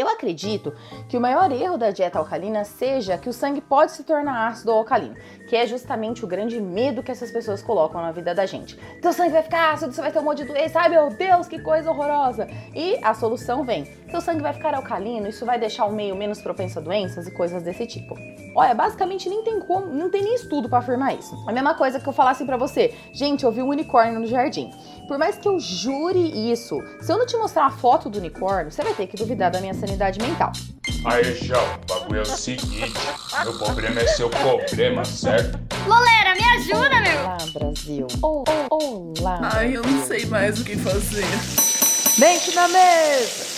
Eu 0.00 0.08
acredito 0.08 0.72
que 1.10 1.16
o 1.18 1.20
maior 1.20 1.52
erro 1.52 1.76
da 1.76 1.90
dieta 1.90 2.18
alcalina 2.18 2.64
seja 2.64 3.18
que 3.18 3.28
o 3.28 3.34
sangue 3.34 3.60
pode 3.60 3.92
se 3.92 4.02
tornar 4.02 4.48
ácido 4.48 4.72
ou 4.72 4.78
alcalino, 4.78 5.14
que 5.46 5.54
é 5.54 5.66
justamente 5.66 6.24
o 6.24 6.26
grande 6.26 6.58
medo 6.58 7.02
que 7.02 7.12
essas 7.12 7.30
pessoas 7.30 7.60
colocam 7.60 8.00
na 8.00 8.10
vida 8.10 8.34
da 8.34 8.46
gente. 8.46 8.78
Teu 9.02 9.12
sangue 9.12 9.32
vai 9.32 9.42
ficar 9.42 9.74
ácido, 9.74 9.92
você 9.92 10.00
vai 10.00 10.10
ter 10.10 10.18
um 10.18 10.22
monte 10.22 10.38
de 10.38 10.44
doença, 10.44 10.80
ai 10.80 10.88
meu 10.88 11.10
Deus, 11.10 11.46
que 11.46 11.58
coisa 11.58 11.90
horrorosa. 11.90 12.48
E 12.74 12.98
a 13.04 13.12
solução 13.12 13.62
vem: 13.62 13.84
teu 14.10 14.22
sangue 14.22 14.40
vai 14.40 14.54
ficar 14.54 14.74
alcalino, 14.74 15.28
isso 15.28 15.44
vai 15.44 15.58
deixar 15.58 15.84
o 15.84 15.92
meio 15.92 16.16
menos 16.16 16.40
propenso 16.40 16.78
a 16.78 16.82
doenças 16.82 17.28
e 17.28 17.30
coisas 17.30 17.62
desse 17.62 17.86
tipo. 17.86 18.16
Olha, 18.56 18.74
basicamente 18.74 19.28
nem 19.28 19.44
tem 19.44 19.60
como, 19.60 19.86
não 19.86 20.08
tem 20.08 20.22
nem 20.22 20.34
estudo 20.34 20.66
para 20.66 20.78
afirmar 20.78 21.14
isso. 21.14 21.36
A 21.46 21.52
mesma 21.52 21.74
coisa 21.74 22.00
que 22.00 22.08
eu 22.08 22.12
falasse 22.12 22.42
para 22.46 22.56
você, 22.56 22.94
gente, 23.12 23.44
eu 23.44 23.52
vi 23.52 23.62
um 23.62 23.68
unicórnio 23.68 24.18
no 24.18 24.26
jardim. 24.26 24.70
Por 25.10 25.18
mais 25.18 25.36
que 25.36 25.48
eu 25.48 25.58
jure 25.58 26.52
isso, 26.52 26.80
se 27.00 27.12
eu 27.12 27.18
não 27.18 27.26
te 27.26 27.36
mostrar 27.36 27.66
a 27.66 27.70
foto 27.70 28.08
do 28.08 28.18
unicórnio, 28.18 28.70
você 28.70 28.80
vai 28.80 28.94
ter 28.94 29.08
que 29.08 29.16
duvidar 29.16 29.50
da 29.50 29.60
minha 29.60 29.74
sanidade 29.74 30.20
mental. 30.20 30.52
Aí, 31.04 31.34
João, 31.34 31.64
o 31.82 31.92
bagulho 31.92 32.20
é 32.20 32.22
o 32.22 32.26
seguinte: 32.26 32.92
meu 33.42 33.58
problema 33.58 34.02
é 34.02 34.06
seu 34.06 34.30
problema, 34.30 35.04
certo? 35.04 35.58
Loleira, 35.84 36.36
me 36.36 36.44
ajuda, 36.44 37.00
meu! 37.00 37.22
Olá, 37.22 37.38
Brasil. 37.52 38.06
Oh, 38.22 38.44
oh, 38.70 39.14
olá. 39.18 39.40
Ai, 39.52 39.76
eu 39.76 39.82
não 39.82 40.06
sei 40.06 40.26
mais 40.26 40.60
o 40.60 40.64
que 40.64 40.76
fazer. 40.76 41.26
Mente 42.16 42.54
na 42.54 42.68
mesa! 42.68 43.50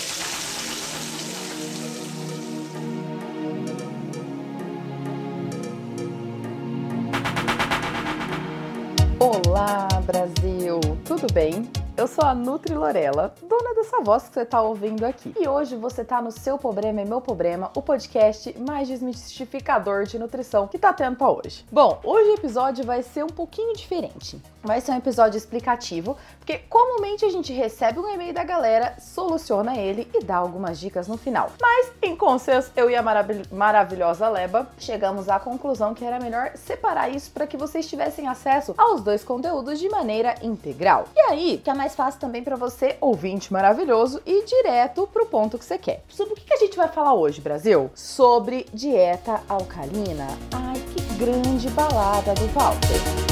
Olá, 9.21 9.92
Brasil! 10.12 10.79
Tudo 11.07 11.27
bem? 11.33 11.66
Eu 11.95 12.07
sou 12.07 12.25
a 12.25 12.35
Nutri 12.35 12.75
Lorela, 12.75 13.35
dona 13.43 13.75
dessa 13.75 14.01
voz 14.01 14.23
que 14.27 14.33
você 14.33 14.43
está 14.43 14.63
ouvindo 14.63 15.05
aqui. 15.05 15.35
E 15.39 15.47
hoje 15.47 15.77
você 15.77 16.01
está 16.01 16.23
no 16.23 16.33
Seu 16.33 16.57
Problema 16.57 17.03
é 17.03 17.05
Meu 17.05 17.21
Problema, 17.21 17.71
o 17.77 17.83
podcast 17.83 18.59
mais 18.59 18.89
desmistificador 18.89 20.05
de 20.05 20.19
nutrição 20.19 20.67
que 20.67 20.79
tá 20.79 20.91
tendo 20.91 21.23
hoje. 21.23 21.67
Bom, 21.71 22.01
hoje 22.03 22.31
o 22.31 22.34
episódio 22.34 22.83
vai 22.83 23.03
ser 23.03 23.23
um 23.23 23.29
pouquinho 23.29 23.75
diferente. 23.75 24.41
Vai 24.62 24.81
ser 24.81 24.93
um 24.93 24.97
episódio 24.97 25.37
explicativo, 25.37 26.17
porque 26.39 26.59
comumente 26.59 27.27
a 27.27 27.31
gente 27.31 27.53
recebe 27.53 27.99
um 27.99 28.09
e-mail 28.09 28.33
da 28.33 28.45
galera, 28.45 28.97
soluciona 28.99 29.77
ele 29.77 30.09
e 30.15 30.25
dá 30.25 30.37
algumas 30.37 30.79
dicas 30.81 31.09
no 31.09 31.19
final. 31.19 31.51
Mas, 31.61 31.93
em 32.01 32.17
consenso, 32.17 32.71
eu 32.75 32.89
e 32.89 32.97
a 32.97 33.03
marav 33.03 33.29
maravilhosa 33.51 34.29
Leba 34.29 34.69
chegamos 34.79 35.29
à 35.29 35.39
conclusão 35.39 35.93
que 35.95 36.05
era 36.05 36.19
melhor 36.19 36.53
separar 36.55 37.11
isso 37.11 37.31
para 37.33 37.47
que 37.47 37.56
vocês 37.56 37.87
tivessem 37.87 38.29
acesso 38.29 38.73
aos 38.79 39.03
dois 39.03 39.23
conteúdos 39.23 39.79
de 39.79 39.89
maneira 39.89 40.37
integral. 40.43 41.06
E 41.15 41.21
aí, 41.21 41.61
que 41.62 41.69
a 41.69 41.81
mais 41.83 41.97
fácil 41.97 42.20
também 42.20 42.44
para 42.44 42.55
você, 42.55 42.97
ouvinte 43.00 43.52
maravilhoso, 43.52 44.22
e 44.25 44.44
direto 44.44 45.05
pro 45.12 45.27
ponto 45.27 45.58
que 45.58 45.64
você 45.64 45.77
quer. 45.77 46.05
Sobre 46.08 46.34
o 46.34 46.36
que 46.36 46.55
a 46.55 46.56
gente 46.56 46.77
vai 46.77 46.86
falar 46.86 47.14
hoje, 47.14 47.41
Brasil? 47.41 47.91
Sobre 47.92 48.66
dieta 48.72 49.42
alcalina. 49.48 50.28
Ai, 50.53 50.80
que 50.94 51.03
grande 51.16 51.69
balada 51.70 52.34
do 52.34 52.47
Walter. 52.55 53.31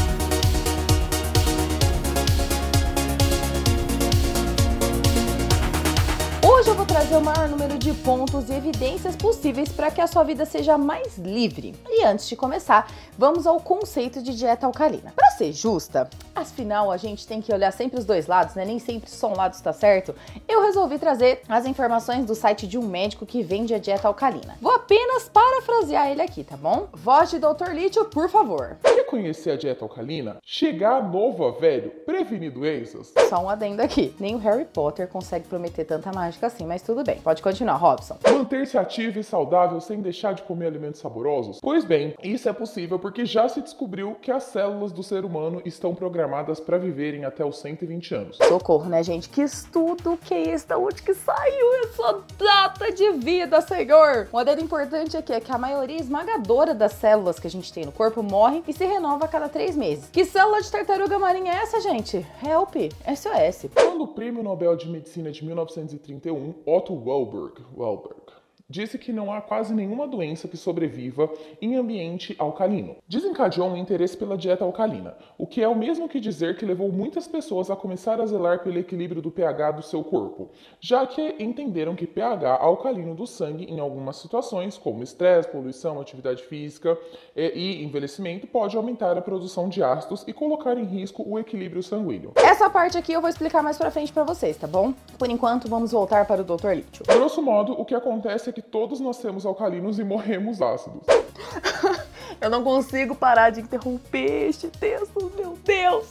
Trazer 7.00 7.16
o 7.16 7.20
maior 7.22 7.48
número 7.48 7.78
de 7.78 7.94
pontos 7.94 8.50
e 8.50 8.52
evidências 8.52 9.16
possíveis 9.16 9.72
para 9.72 9.90
que 9.90 10.02
a 10.02 10.06
sua 10.06 10.22
vida 10.22 10.44
seja 10.44 10.76
mais 10.76 11.16
livre. 11.16 11.74
E 11.88 12.04
antes 12.04 12.28
de 12.28 12.36
começar, 12.36 12.92
vamos 13.16 13.46
ao 13.46 13.58
conceito 13.58 14.22
de 14.22 14.36
dieta 14.36 14.66
alcalina. 14.66 15.10
Para 15.16 15.30
ser 15.30 15.50
justa, 15.50 16.10
afinal 16.34 16.92
a 16.92 16.98
gente 16.98 17.26
tem 17.26 17.40
que 17.40 17.54
olhar 17.54 17.72
sempre 17.72 17.98
os 17.98 18.04
dois 18.04 18.26
lados, 18.26 18.54
né? 18.54 18.66
Nem 18.66 18.78
sempre 18.78 19.08
só 19.08 19.32
um 19.32 19.34
lado 19.34 19.54
está 19.54 19.72
certo. 19.72 20.14
Eu 20.46 20.60
resolvi 20.60 20.98
trazer 20.98 21.40
as 21.48 21.64
informações 21.64 22.26
do 22.26 22.34
site 22.34 22.66
de 22.66 22.76
um 22.76 22.86
médico 22.86 23.24
que 23.24 23.42
vende 23.42 23.72
a 23.72 23.78
dieta 23.78 24.06
alcalina. 24.06 24.58
Vou 24.60 24.72
apenas 24.72 25.26
parafrasear 25.26 26.10
ele 26.10 26.20
aqui, 26.20 26.44
tá 26.44 26.58
bom? 26.58 26.86
Voz 26.92 27.30
de 27.30 27.38
Dr. 27.38 27.70
Lítio, 27.72 28.04
por 28.04 28.28
favor. 28.28 28.76
Quer 28.82 29.04
conhecer 29.04 29.52
a 29.52 29.56
dieta 29.56 29.86
alcalina? 29.86 30.36
Chegar 30.44 31.02
novo 31.02 31.46
a 31.46 31.52
velho, 31.52 31.90
prevenir 32.05 32.52
doenças? 32.52 33.14
Só 33.30 33.42
um 33.42 33.48
adendo 33.48 33.80
aqui. 33.80 34.14
Nem 34.20 34.34
o 34.34 34.39
Harry 34.39 34.66
Potter 34.66 35.08
consegue 35.08 35.48
prometer 35.48 35.86
tanta 35.86 36.12
mágica 36.12 36.46
assim, 36.46 36.66
mas 36.66 36.83
tudo 36.83 36.89
bem. 37.05 37.17
Pode 37.17 37.42
continuar, 37.42 37.77
Robson. 37.77 38.18
Manter-se 38.30 38.77
ativo 38.77 39.18
e 39.18 39.24
saudável 39.24 39.80
sem 39.80 40.01
deixar 40.01 40.34
de 40.34 40.42
comer 40.42 40.67
alimentos 40.67 41.01
saborosos? 41.01 41.58
Pois 41.61 41.84
bem, 41.84 42.14
isso 42.23 42.48
é 42.48 42.52
possível 42.52 42.98
porque 42.98 43.24
já 43.24 43.48
se 43.48 43.61
descobriu 43.61 44.17
que 44.20 44.30
as 44.30 44.45
células 44.45 44.92
do 44.92 45.02
ser 45.02 45.24
humano 45.24 45.62
estão 45.64 45.95
programadas 45.95 46.61
para 46.61 46.78
viverem 46.78 47.24
até 47.24 47.45
os 47.45 47.58
120 47.58 48.14
anos. 48.14 48.36
Socorro, 48.36 48.89
né, 48.89 49.02
gente? 49.02 49.28
Que 49.28 49.42
estudo 49.42 50.18
que 50.24 50.34
é 50.34 50.42
esse? 50.51 50.67
Da 50.67 50.78
onde 50.78 51.02
que 51.02 51.14
saiu 51.14 51.84
essa 51.84 52.20
data 52.39 52.92
de 52.92 53.12
vida, 53.12 53.61
Senhor? 53.61 54.28
Um 54.33 54.39
adendo 54.39 54.62
importante 54.62 55.17
aqui 55.17 55.33
é 55.33 55.40
que 55.40 55.52
a 55.52 55.58
maioria 55.58 55.98
esmagadora 55.98 56.74
das 56.74 56.92
células 56.92 57.39
que 57.39 57.46
a 57.46 57.51
gente 57.51 57.72
tem 57.72 57.84
no 57.84 57.92
corpo 57.92 58.22
morre 58.22 58.62
e 58.67 58.72
se 58.72 58.84
renova 58.84 59.24
a 59.24 59.28
cada 59.28 59.48
três 59.48 59.77
meses. 59.77 60.08
Que 60.11 60.24
célula 60.24 60.61
de 60.61 60.70
tartaruga 60.70 61.18
marinha 61.18 61.52
é 61.52 61.57
essa, 61.57 61.80
gente? 61.80 62.27
Help! 62.45 62.74
SOS. 63.07 63.70
Quando 63.74 64.02
o 64.05 64.08
Prêmio 64.08 64.42
Nobel 64.42 64.77
de 64.77 64.89
Medicina 64.89 65.30
de 65.30 65.45
1931 65.45 66.55
Walter 66.80 66.95
Welberg, 66.95 67.61
Welberg 67.77 68.39
disse 68.70 68.97
que 68.97 69.13
não 69.13 69.33
há 69.33 69.41
quase 69.41 69.75
nenhuma 69.75 70.07
doença 70.07 70.47
que 70.47 70.57
sobreviva 70.57 71.29
em 71.61 71.77
ambiente 71.77 72.35
alcalino. 72.39 72.97
Desencadeou 73.08 73.69
um 73.69 73.77
interesse 73.77 74.17
pela 74.17 74.39
dieta 74.39 74.64
alcalina, 74.64 75.17
o 75.36 75.47
que 75.47 75.61
é 75.61 75.69
o 75.69 75.75
mesmo 75.75 76.08
que 76.08 76.20
dizer 76.20 76.57
que 76.57 76.64
levou 76.64 76.91
muitas 76.92 77.27
pessoas 77.27 77.70
a 77.70 77.77
começar 77.77 78.20
a 78.20 78.27
zelar 78.27 78.63
pelo 78.63 78.79
equilíbrio 78.79 79.20
do 79.20 79.31
pH 79.31 79.73
do 79.73 79.83
seu 79.83 80.05
corpo, 80.05 80.51
já 80.81 81.05
que 81.07 81.35
entenderam 81.41 81.97
que 81.97 82.07
pH 82.07 82.58
alcalino 82.61 83.14
do 83.14 83.27
sangue 83.27 83.64
em 83.64 83.81
algumas 83.81 84.17
situações, 84.17 84.79
como 84.79 85.02
estresse, 85.02 85.48
poluição, 85.48 86.01
atividade 86.01 86.45
física 86.45 86.97
e 87.35 87.83
envelhecimento, 87.83 88.47
pode 88.47 88.77
aumentar 88.77 89.19
a 89.19 89.23
produção 89.23 89.69
de 89.69 89.83
ácidos 89.83 90.25
e 90.29 90.33
colocar 90.33 90.79
em 90.79 90.85
risco 90.85 91.25
o 91.27 91.39
equilíbrio 91.39 91.83
sanguíneo. 91.83 92.33
Essa 92.37 92.70
parte 92.70 92.97
aqui 92.97 93.13
eu 93.13 93.20
vou 93.20 93.29
explicar 93.29 93.63
mais 93.63 93.77
pra 93.77 93.91
frente 93.91 94.13
para 94.13 94.23
vocês, 94.23 94.57
tá 94.57 94.67
bom? 94.67 94.95
Por 95.19 95.29
enquanto, 95.29 95.69
vamos 95.69 95.91
voltar 95.91 96.25
para 96.27 96.42
o 96.42 96.45
Dr. 96.45 96.70
Lítio. 96.75 97.05
Grosso 97.07 97.42
modo, 97.42 97.73
o 97.73 97.85
que 97.85 97.95
acontece 97.95 98.51
é 98.51 98.52
que 98.52 98.59
que 98.60 98.68
todos 98.68 99.00
nascemos 99.00 99.46
alcalinos 99.46 99.98
e 99.98 100.04
morremos 100.04 100.60
ácidos. 100.60 101.02
Eu 102.40 102.48
não 102.48 102.62
consigo 102.62 103.14
parar 103.14 103.50
de 103.50 103.60
interromper 103.60 104.48
este 104.48 104.68
texto, 104.68 105.32
meu 105.36 105.58
Deus! 105.64 106.06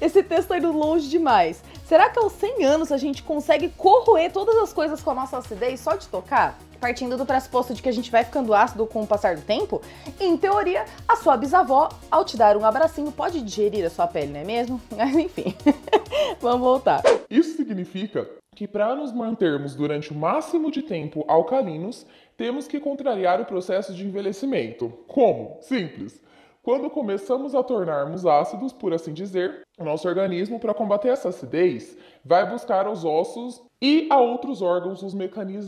Esse 0.00 0.22
texto 0.22 0.48
tá 0.48 0.58
indo 0.58 0.72
longe 0.72 1.08
demais. 1.08 1.62
Será 1.86 2.10
que 2.10 2.18
aos 2.18 2.32
100 2.32 2.64
anos 2.64 2.92
a 2.92 2.96
gente 2.96 3.22
consegue 3.22 3.68
corroer 3.70 4.32
todas 4.32 4.56
as 4.56 4.72
coisas 4.72 5.00
com 5.02 5.10
a 5.10 5.14
nossa 5.14 5.38
acidez 5.38 5.80
só 5.80 5.94
de 5.94 6.08
tocar? 6.08 6.58
Partindo 6.80 7.16
do 7.16 7.24
pressuposto 7.24 7.74
de 7.74 7.80
que 7.80 7.88
a 7.88 7.92
gente 7.92 8.10
vai 8.10 8.24
ficando 8.24 8.52
ácido 8.52 8.86
com 8.86 9.02
o 9.02 9.06
passar 9.06 9.36
do 9.36 9.42
tempo, 9.42 9.80
em 10.18 10.36
teoria, 10.36 10.84
a 11.06 11.16
sua 11.16 11.36
bisavó, 11.36 11.88
ao 12.10 12.24
te 12.24 12.36
dar 12.36 12.56
um 12.56 12.64
abracinho, 12.64 13.12
pode 13.12 13.40
digerir 13.40 13.86
a 13.86 13.90
sua 13.90 14.06
pele, 14.06 14.32
não 14.32 14.40
é 14.40 14.44
mesmo? 14.44 14.80
Mas 14.96 15.14
enfim, 15.14 15.54
vamos 16.40 16.60
voltar. 16.60 17.02
Isso 17.30 17.56
significa 17.56 18.28
que 18.54 18.68
para 18.68 18.94
nos 18.94 19.12
mantermos 19.12 19.74
durante 19.74 20.12
o 20.12 20.14
máximo 20.14 20.70
de 20.70 20.82
tempo 20.82 21.24
alcalinos, 21.26 22.06
temos 22.36 22.68
que 22.68 22.78
contrariar 22.78 23.40
o 23.40 23.46
processo 23.46 23.94
de 23.94 24.04
envelhecimento. 24.04 24.90
Como? 25.06 25.58
Simples. 25.62 26.22
Quando 26.62 26.88
começamos 26.88 27.56
a 27.56 27.62
tornarmos 27.64 28.24
ácidos, 28.24 28.72
por 28.72 28.94
assim 28.94 29.12
dizer, 29.12 29.62
o 29.76 29.82
nosso 29.84 30.06
organismo, 30.06 30.60
para 30.60 30.72
combater 30.72 31.08
essa 31.08 31.30
acidez, 31.30 31.98
vai 32.24 32.48
buscar 32.48 32.86
aos 32.86 33.04
ossos 33.04 33.60
e 33.80 34.06
a 34.08 34.20
outros 34.20 34.62
órgãos 34.62 35.02
os, 35.02 35.12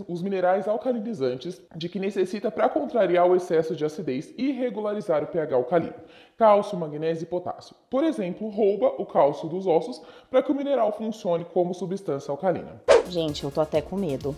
os 0.07 0.23
minerais 0.23 0.69
alcalinizantes 0.69 1.61
de 1.75 1.89
que 1.89 1.99
necessita 1.99 2.49
para 2.49 2.69
contrariar 2.69 3.27
o 3.27 3.35
excesso 3.35 3.75
de 3.75 3.85
acidez 3.85 4.33
e 4.39 4.53
regularizar 4.53 5.25
o 5.25 5.27
pH 5.27 5.57
alcalino. 5.57 5.95
Cálcio, 6.39 6.79
magnésio 6.79 7.25
e 7.25 7.27
potássio. 7.27 7.75
Por 7.91 8.05
exemplo, 8.05 8.49
rouba 8.49 8.95
o 8.97 9.05
cálcio 9.05 9.49
dos 9.49 9.67
ossos 9.67 10.01
para 10.31 10.45
que 10.45 10.53
o 10.53 10.55
mineral 10.55 10.93
funcione 10.93 11.45
como 11.45 11.75
substância 11.75 12.31
alcalina. 12.31 12.81
Gente, 13.09 13.43
eu 13.43 13.51
tô 13.51 13.61
até 13.61 13.83
com 13.83 13.97
medo. 13.97 14.37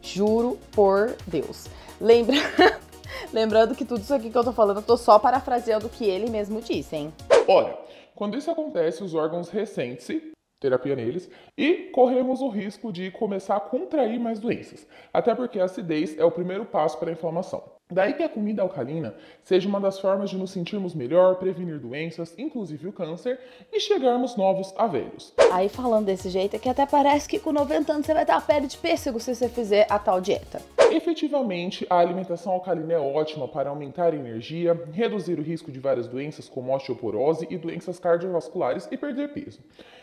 Juro 0.00 0.58
por 0.72 1.14
Deus. 1.26 1.66
Lembra... 2.00 2.36
Lembrando 3.32 3.74
que 3.74 3.84
tudo 3.84 4.00
isso 4.00 4.14
aqui 4.14 4.30
que 4.30 4.38
eu 4.38 4.44
tô 4.44 4.52
falando, 4.52 4.78
eu 4.78 4.82
tô 4.82 4.96
só 4.96 5.18
parafraseando 5.18 5.86
o 5.86 5.90
que 5.90 6.04
ele 6.04 6.30
mesmo 6.30 6.60
disse, 6.60 6.96
hein? 6.96 7.12
Ora, 7.46 7.78
quando 8.14 8.36
isso 8.36 8.50
acontece, 8.50 9.02
os 9.02 9.14
órgãos 9.14 9.48
ressentem-se 9.48 10.32
terapia 10.60 10.96
neles 10.96 11.30
e 11.56 11.90
corremos 11.92 12.40
o 12.40 12.48
risco 12.48 12.92
de 12.92 13.10
começar 13.12 13.56
a 13.56 13.60
contrair 13.60 14.18
mais 14.18 14.40
doenças, 14.40 14.86
até 15.12 15.34
porque 15.34 15.60
a 15.60 15.64
acidez 15.64 16.18
é 16.18 16.24
o 16.24 16.32
primeiro 16.32 16.64
passo 16.64 16.98
para 16.98 17.10
a 17.10 17.12
inflamação. 17.12 17.77
Daí 17.90 18.12
que 18.12 18.22
a 18.22 18.28
comida 18.28 18.60
alcalina 18.60 19.14
seja 19.42 19.66
uma 19.66 19.80
das 19.80 19.98
formas 19.98 20.28
de 20.28 20.36
nos 20.36 20.50
sentirmos 20.50 20.94
melhor, 20.94 21.36
prevenir 21.36 21.78
doenças, 21.78 22.34
inclusive 22.36 22.86
o 22.86 22.92
câncer, 22.92 23.40
e 23.72 23.80
chegarmos 23.80 24.36
novos 24.36 24.74
a 24.76 24.86
velhos. 24.86 25.32
Aí 25.50 25.70
falando 25.70 26.04
desse 26.04 26.28
jeito 26.28 26.54
é 26.54 26.58
que 26.58 26.68
até 26.68 26.84
parece 26.84 27.26
que 27.26 27.38
com 27.38 27.50
90 27.50 27.90
anos 27.90 28.06
você 28.06 28.12
vai 28.12 28.26
ter 28.26 28.32
a 28.32 28.40
pele 28.42 28.66
de 28.66 28.76
pêssego 28.76 29.18
se 29.18 29.34
você 29.34 29.48
fizer 29.48 29.86
a 29.88 29.98
tal 29.98 30.20
dieta. 30.20 30.60
Efetivamente, 30.90 31.86
a 31.88 31.98
alimentação 31.98 32.52
alcalina 32.52 32.94
é 32.94 32.98
ótima 32.98 33.48
para 33.48 33.70
aumentar 33.70 34.12
a 34.12 34.16
energia, 34.16 34.78
reduzir 34.92 35.38
o 35.38 35.42
risco 35.42 35.70
de 35.70 35.78
várias 35.78 36.06
doenças 36.06 36.48
como 36.48 36.74
osteoporose 36.74 37.46
e 37.50 37.56
doenças 37.56 37.98
cardiovasculares 37.98 38.88
e 38.90 38.96
perder 38.96 39.32
peso. 39.32 39.60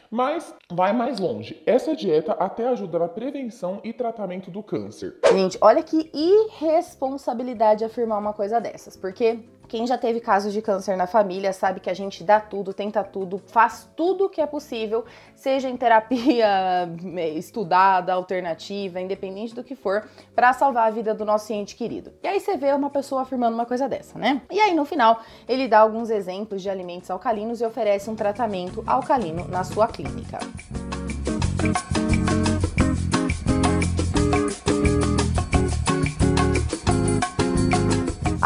Mas 0.10 0.54
vai 0.72 0.94
mais 0.94 1.20
longe. 1.20 1.62
Essa 1.66 1.96
dieta 1.96 2.34
até 2.34 2.68
ajuda 2.68 3.00
na 3.00 3.08
prevenção 3.08 3.80
e 3.84 3.92
tratamento 3.92 4.52
do 4.52 4.62
câncer. 4.62 5.18
Gente, 5.32 5.58
olha 5.62 5.84
que 5.84 6.10
irresponsabilidade 6.14 7.84
afirmar 7.84 8.20
uma 8.20 8.34
coisa 8.34 8.60
dessas, 8.60 8.96
porque 8.96 9.40
quem 9.68 9.86
já 9.86 9.98
teve 9.98 10.20
casos 10.20 10.54
de 10.54 10.62
câncer 10.62 10.96
na 10.96 11.08
família 11.08 11.52
sabe 11.54 11.80
que 11.80 11.90
a 11.90 11.94
gente 11.94 12.24
dá 12.24 12.40
tudo, 12.40 12.74
tenta 12.74 13.04
tudo, 13.04 13.42
faz 13.48 13.90
tudo 13.96 14.30
que 14.30 14.42
é 14.42 14.46
possível, 14.46 15.06
seja 15.36 15.70
em 15.70 15.78
terapia 15.78 16.90
estudada, 17.36 18.14
alternativa, 18.14 19.00
independente 19.00 19.54
do 19.54 19.64
que 19.64 19.76
for, 19.76 20.08
para 20.36 20.54
salvar 20.54 20.88
a 20.88 20.92
vida 20.92 21.14
do 21.14 21.26
nosso 21.26 21.52
ente 21.54 21.76
querido. 21.76 22.14
E 22.24 22.28
aí 22.28 22.40
você 22.40 22.58
vê 22.58 22.74
uma 22.74 22.90
pessoa 22.90 23.22
afirmando 23.22 23.56
uma 23.56 23.66
coisa 23.66 23.88
dessa, 23.88 24.18
né? 24.18 24.42
E 24.52 24.60
aí 24.60 24.74
no 24.74 24.86
final 24.86 25.22
ele 25.48 25.68
dá 25.68 25.80
alguns 25.80 26.10
exemplos 26.10 26.62
de 26.62 26.70
alimentos 26.70 27.10
alcalinos 27.10 27.62
e 27.62 27.66
oferece 27.66 28.10
um 28.10 28.16
tratamento 28.16 28.84
alcalino 28.86 29.48
na 29.48 29.64
sua 29.64 29.88
clínica. 29.88 30.40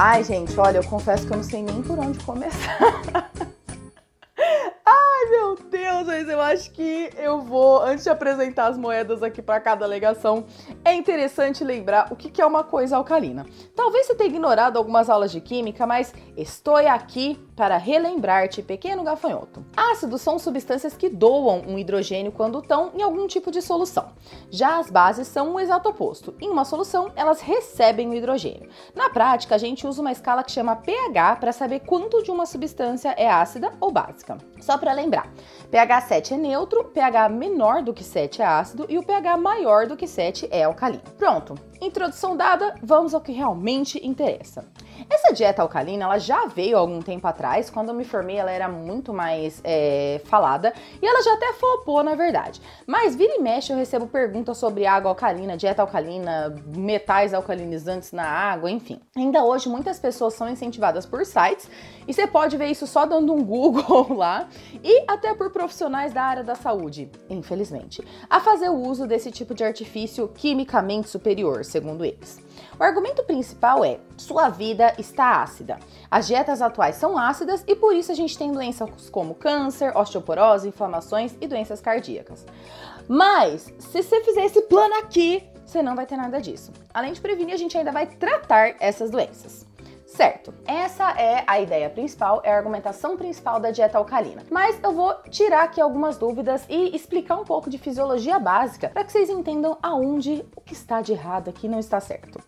Ai, 0.02 0.24
gente, 0.24 0.58
olha, 0.58 0.78
eu 0.78 0.84
confesso 0.86 1.28
que 1.28 1.34
eu 1.34 1.36
não 1.36 1.44
sei 1.44 1.62
nem 1.62 1.82
por 1.82 2.00
onde 2.00 2.18
começar. 2.20 3.29
acho 6.50 6.72
que 6.72 7.10
eu 7.18 7.42
vou, 7.42 7.82
antes 7.82 8.04
de 8.04 8.10
apresentar 8.10 8.68
as 8.68 8.78
moedas 8.78 9.24
aqui 9.24 9.42
para 9.42 9.60
cada 9.60 9.86
alegação, 9.86 10.46
é 10.84 10.94
interessante 10.94 11.64
lembrar 11.64 12.12
o 12.12 12.16
que 12.16 12.42
é 12.42 12.46
uma 12.46 12.64
coisa 12.64 12.98
alcalina. 12.98 13.46
Talvez 13.76 14.08
você 14.08 14.16
tenha 14.16 14.30
ignorado 14.30 14.78
algumas 14.78 15.10
aulas 15.10 15.32
de 15.32 15.40
química, 15.42 15.86
mas 15.86 16.14
estou 16.36 16.76
aqui 16.76 17.40
para 17.56 17.78
relembrar-te, 17.78 18.62
pequeno 18.62 19.04
gafanhoto. 19.04 19.66
Ácidos 19.76 20.22
são 20.22 20.40
substâncias 20.40 20.96
que 20.96 21.10
doam 21.10 21.62
um 21.68 21.78
hidrogênio 21.78 22.32
quando 22.32 22.60
estão 22.60 22.92
em 22.96 23.02
algum 23.02 23.28
tipo 23.28 23.52
de 23.52 23.62
solução. 23.62 24.14
Já 24.50 24.80
as 24.80 24.90
bases 24.90 25.28
são 25.28 25.54
o 25.54 25.60
exato 25.60 25.90
oposto. 25.90 26.34
Em 26.40 26.50
uma 26.50 26.64
solução, 26.64 27.12
elas 27.16 27.42
recebem 27.42 28.10
o 28.10 28.14
hidrogênio. 28.14 28.70
Na 28.96 29.10
prática, 29.10 29.56
a 29.56 29.58
gente 29.58 29.86
usa 29.86 30.00
uma 30.00 30.12
escala 30.12 30.44
que 30.44 30.52
chama 30.52 30.78
pH 30.78 31.36
para 31.36 31.52
saber 31.52 31.82
quanto 31.82 32.24
de 32.24 32.32
uma 32.32 32.46
substância 32.46 33.10
é 33.18 33.30
ácida 33.30 33.74
ou 33.82 33.92
básica. 33.92 34.38
Só 34.62 34.78
para 34.78 34.94
lembrar, 34.94 35.28
pH 35.70 36.02
7 36.02 36.34
é 36.34 36.38
neutro, 36.40 36.86
pH 36.86 37.30
menor 37.30 37.84
do 37.84 37.94
que 37.94 38.04
7 38.04 38.42
é 38.42 38.46
ácido 38.46 38.86
e 38.90 38.98
o 38.98 39.04
pH 39.04 39.38
maior 39.38 39.86
do 39.86 39.96
que 39.96 40.08
7 40.08 40.48
é 40.50 40.64
alcalino. 40.64 41.04
Pronto, 41.18 41.56
introdução 41.82 42.36
dada, 42.36 42.74
vamos 42.82 43.14
ao 43.14 43.22
que 43.22 43.32
realmente 43.32 44.04
interessa. 44.06 44.66
Essa 45.10 45.34
dieta 45.34 45.62
alcalina, 45.62 46.06
ela 46.06 46.18
já 46.18 46.46
veio 46.48 46.78
há 46.78 46.80
algum 46.80 47.00
tempo 47.02 47.28
atrás, 47.28 47.70
quando 47.70 47.90
eu 47.90 47.96
me 47.96 48.04
formei 48.04 48.38
ela 48.38 48.52
era 48.52 48.68
muito 48.68 49.14
mais 49.14 49.62
é, 49.64 50.22
falada, 50.26 50.74
e 51.02 51.06
ela 51.06 51.22
já 51.24 51.34
até 51.34 51.54
flopou, 51.54 52.04
na 52.04 52.16
verdade. 52.16 52.62
Mas 52.88 53.16
vira 53.16 53.36
e 53.36 53.40
mexe 53.40 53.72
eu 53.72 53.78
recebo 53.78 54.08
perguntas 54.08 54.58
sobre 54.58 54.86
água 54.86 55.10
alcalina, 55.10 55.56
dieta 55.56 55.82
alcalina, 55.82 56.56
metais 56.76 57.34
alcalinizantes 57.34 58.12
na 58.12 58.26
água, 58.26 58.70
enfim. 58.70 59.00
Ainda 59.16 59.44
hoje 59.44 59.70
muitas 59.70 60.00
pessoas 60.00 60.34
são 60.34 60.50
incentivadas 60.50 61.06
por 61.06 61.26
sites, 61.26 61.70
e 62.08 62.14
você 62.14 62.26
pode 62.26 62.58
ver 62.58 62.68
isso 62.68 62.88
só 62.88 63.06
dando 63.06 63.34
um 63.34 63.44
Google 63.44 64.14
lá, 64.18 64.48
e 64.84 65.04
até 65.08 65.34
por 65.34 65.52
profissionais 65.52 66.14
da 66.14 66.24
área 66.24 66.44
da 66.44 66.56
saúde, 66.56 67.10
infelizmente, 67.30 68.04
a 68.30 68.40
fazer 68.40 68.70
o 68.70 68.76
uso 68.78 69.06
desse 69.06 69.32
tipo 69.32 69.54
de 69.54 69.64
artifício 69.64 70.28
quimicamente 70.28 71.10
superior, 71.10 71.64
segundo 71.64 72.04
eles. 72.04 72.40
O 72.80 72.84
argumento 72.84 73.24
principal 73.24 73.84
é: 73.84 74.00
sua 74.20 74.50
vida 74.50 74.94
está 74.98 75.42
ácida. 75.42 75.80
As 76.10 76.28
dietas 76.28 76.62
atuais 76.62 76.96
são 76.96 77.18
ácidas 77.18 77.64
e 77.68 77.76
por 77.76 77.96
isso 77.96 78.12
a 78.12 78.16
gente 78.16 78.38
tem 78.38 78.52
doenças 78.52 79.10
como 79.10 79.36
câncer, 79.36 79.96
osteoporose, 79.96 80.68
inflamações 80.68 81.36
e 81.40 81.48
doenças 81.48 81.82
cardíacas. 81.82 82.46
Mas, 83.08 83.74
se 83.80 84.04
você 84.04 84.22
fizer 84.22 84.46
esse 84.46 84.62
plano 84.64 84.96
aqui, 84.96 85.44
você 85.66 85.82
não 85.82 85.96
vai 85.96 86.06
ter 86.06 86.18
nada 86.18 86.42
disso. 86.42 86.72
Além 86.94 87.14
de 87.14 87.22
prevenir, 87.22 87.54
a 87.54 87.58
gente 87.58 87.78
ainda 87.78 87.92
vai 87.92 88.06
tratar 88.06 88.76
essas 88.80 89.10
doenças. 89.10 89.69
Certo, 90.10 90.54
essa 90.66 91.12
é 91.12 91.44
a 91.46 91.60
ideia 91.60 91.88
principal, 91.88 92.42
é 92.44 92.52
a 92.52 92.58
argumentação 92.58 93.16
principal 93.16 93.60
da 93.60 93.70
dieta 93.70 93.98
alcalina. 94.00 94.44
Mas 94.50 94.80
eu 94.84 94.92
vou 94.92 95.14
tirar 95.30 95.64
aqui 95.64 95.80
algumas 95.80 96.18
dúvidas 96.18 96.66
e 96.68 96.96
explicar 96.96 97.38
um 97.38 97.46
pouco 97.46 97.70
de 97.70 97.78
fisiologia 97.78 98.40
básica 98.40 98.90
para 98.90 99.04
que 99.04 99.12
vocês 99.12 99.30
entendam 99.30 99.78
aonde 99.84 100.44
o 100.56 100.62
que 100.62 100.74
está 100.74 101.00
de 101.00 101.14
errado 101.14 101.50
aqui 101.50 101.68
não 101.68 101.80
está 101.80 102.00
certo. 102.00 102.40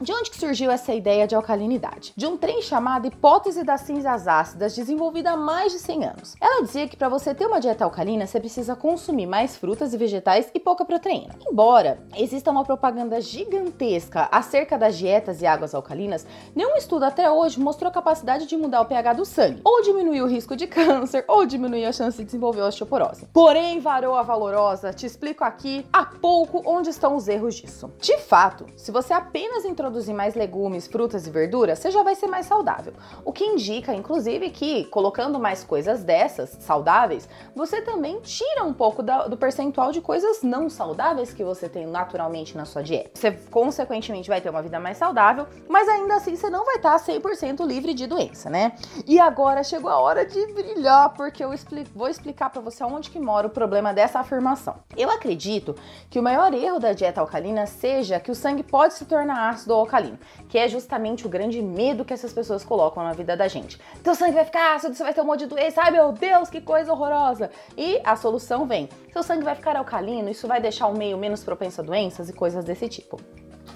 De 0.00 0.12
onde 0.12 0.30
que 0.30 0.38
surgiu 0.38 0.70
essa 0.70 0.92
ideia 0.92 1.26
de 1.26 1.34
alcalinidade? 1.34 2.12
De 2.16 2.26
um 2.26 2.36
trem 2.36 2.60
chamado 2.62 3.06
Hipótese 3.06 3.62
das 3.62 3.82
Cinzas 3.82 4.26
Ácidas, 4.26 4.74
desenvolvida 4.74 5.32
há 5.32 5.36
mais 5.36 5.72
de 5.72 5.78
100 5.78 6.04
anos. 6.06 6.34
Ela 6.40 6.62
dizia 6.62 6.88
que 6.88 6.96
para 6.96 7.08
você 7.08 7.34
ter 7.34 7.46
uma 7.46 7.60
dieta 7.60 7.84
alcalina, 7.84 8.26
você 8.26 8.40
precisa 8.40 8.74
consumir 8.74 9.26
mais 9.26 9.56
frutas 9.56 9.94
e 9.94 9.98
vegetais 9.98 10.50
e 10.52 10.58
pouca 10.58 10.84
proteína. 10.84 11.36
Embora 11.48 12.00
exista 12.16 12.50
uma 12.50 12.64
propaganda 12.64 13.20
gigantesca 13.20 14.28
acerca 14.32 14.76
das 14.76 14.96
dietas 14.96 15.40
e 15.42 15.46
águas 15.46 15.74
alcalinas, 15.74 16.26
nenhum 16.56 16.74
estudo 16.76 16.93
até 17.02 17.30
hoje 17.30 17.58
mostrou 17.58 17.90
capacidade 17.90 18.46
de 18.46 18.56
mudar 18.56 18.82
o 18.82 18.86
pH 18.86 19.14
do 19.14 19.24
sangue, 19.24 19.60
ou 19.64 19.82
diminuir 19.82 20.22
o 20.22 20.26
risco 20.26 20.56
de 20.56 20.66
câncer, 20.66 21.24
ou 21.28 21.46
diminuir 21.46 21.86
a 21.86 21.92
chance 21.92 22.18
de 22.18 22.24
desenvolver 22.24 22.62
osteoporose. 22.62 23.26
Porém, 23.32 23.80
varoa 23.80 24.22
valorosa, 24.22 24.92
te 24.92 25.06
explico 25.06 25.44
aqui 25.44 25.86
a 25.92 26.04
pouco 26.04 26.62
onde 26.64 26.90
estão 26.90 27.16
os 27.16 27.26
erros 27.26 27.54
disso. 27.54 27.90
De 27.98 28.18
fato, 28.18 28.66
se 28.76 28.90
você 28.90 29.12
apenas 29.12 29.64
introduzir 29.64 29.94
introduzir 29.94 30.14
mais 30.14 30.34
legumes, 30.34 30.86
frutas 30.86 31.26
e 31.26 31.30
verduras, 31.30 31.78
você 31.78 31.90
já 31.90 32.02
vai 32.02 32.14
ser 32.14 32.26
mais 32.26 32.46
saudável. 32.46 32.92
O 33.24 33.32
que 33.32 33.44
indica, 33.44 33.94
inclusive, 33.94 34.50
que 34.50 34.84
colocando 34.86 35.38
mais 35.38 35.62
coisas 35.62 36.02
dessas 36.02 36.56
saudáveis, 36.60 37.28
você 37.54 37.80
também 37.80 38.20
tira 38.20 38.64
um 38.64 38.72
pouco 38.72 39.02
da, 39.02 39.26
do 39.28 39.36
percentual 39.36 39.92
de 39.92 40.00
coisas 40.00 40.42
não 40.42 40.68
saudáveis 40.68 41.32
que 41.32 41.44
você 41.44 41.68
tem 41.68 41.86
naturalmente 41.86 42.56
na 42.56 42.64
sua 42.64 42.82
dieta. 42.82 43.10
Você, 43.14 43.32
consequentemente, 43.50 44.28
vai 44.28 44.40
ter 44.40 44.50
uma 44.50 44.62
vida 44.62 44.80
mais 44.80 44.96
saudável, 44.96 45.46
mas 45.68 45.88
ainda 45.88 46.16
assim 46.16 46.36
você 46.36 46.50
não 46.50 46.64
vai 46.64 46.78
estar 46.86 46.96
100% 46.96 47.66
livre 47.66 47.94
de 47.94 48.06
doença, 48.06 48.48
né? 48.48 48.72
E 49.06 49.18
agora 49.18 49.64
chegou 49.64 49.90
a 49.90 49.98
hora 49.98 50.24
de 50.24 50.46
brilhar, 50.52 51.12
porque 51.14 51.42
eu 51.42 51.50
vou 51.94 52.08
explicar 52.08 52.50
para 52.50 52.60
você 52.60 52.84
onde 52.84 53.10
que 53.10 53.18
mora 53.18 53.46
o 53.46 53.50
problema 53.50 53.92
dessa 53.92 54.20
afirmação. 54.20 54.76
Eu 54.96 55.10
acredito 55.10 55.74
que 56.08 56.18
o 56.18 56.22
maior 56.22 56.54
erro 56.54 56.78
da 56.78 56.92
dieta 56.92 57.20
alcalina 57.20 57.66
seja 57.66 58.20
que 58.20 58.30
o 58.30 58.34
sangue 58.34 58.62
pode 58.62 58.94
se 58.94 59.04
tornar 59.04 59.50
ácido 59.50 59.64
ácido 59.64 59.74
ou 59.74 59.80
alcalino, 59.80 60.18
que 60.48 60.58
é 60.58 60.68
justamente 60.68 61.26
o 61.26 61.30
grande 61.30 61.60
medo 61.62 62.04
que 62.04 62.12
essas 62.12 62.32
pessoas 62.32 62.62
colocam 62.64 63.02
na 63.02 63.12
vida 63.12 63.36
da 63.36 63.48
gente. 63.48 63.80
Teu 64.02 64.14
sangue 64.14 64.32
vai 64.32 64.44
ficar 64.44 64.76
ácido, 64.76 64.94
você 64.94 65.02
vai 65.02 65.14
ter 65.14 65.22
um 65.22 65.24
monte 65.24 65.40
de 65.40 65.46
doença, 65.46 65.82
ai 65.82 65.90
meu 65.90 66.12
Deus, 66.12 66.50
que 66.50 66.60
coisa 66.60 66.92
horrorosa! 66.92 67.50
E 67.76 68.00
a 68.04 68.14
solução 68.14 68.66
vem: 68.66 68.88
seu 69.12 69.22
sangue 69.22 69.44
vai 69.44 69.54
ficar 69.54 69.76
alcalino, 69.76 70.28
isso 70.28 70.46
vai 70.46 70.60
deixar 70.60 70.86
o 70.86 70.96
meio 70.96 71.16
menos 71.16 71.42
propenso 71.42 71.80
a 71.80 71.84
doenças 71.84 72.28
e 72.28 72.32
coisas 72.32 72.64
desse 72.64 72.88
tipo. 72.88 73.18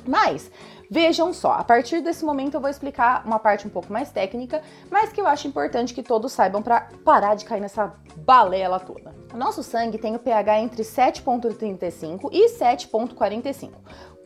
Mas 0.08 0.50
vejam 0.90 1.34
só, 1.34 1.52
a 1.52 1.62
partir 1.62 2.00
desse 2.00 2.25
momento 2.25 2.54
eu 2.54 2.61
vou 2.61 2.71
explicar 2.71 3.23
uma 3.26 3.38
parte 3.38 3.66
um 3.66 3.71
pouco 3.71 3.92
mais 3.92 4.11
técnica, 4.11 4.62
mas 4.90 5.12
que 5.12 5.21
eu 5.21 5.26
acho 5.26 5.47
importante 5.47 5.92
que 5.92 6.02
todos 6.02 6.33
saibam 6.33 6.62
para 6.62 6.88
parar 7.04 7.35
de 7.35 7.44
cair 7.44 7.61
nessa 7.61 7.94
balela 8.16 8.80
toda. 8.80 9.14
O 9.33 9.37
nosso 9.37 9.62
sangue 9.62 9.99
tem 9.99 10.16
o 10.16 10.18
pH 10.18 10.61
entre 10.61 10.83
7.35 10.83 12.30
e 12.33 12.50
7.45 12.59 13.73